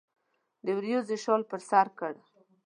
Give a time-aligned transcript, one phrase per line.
[0.65, 2.21] د وریځو شال پر سرکړه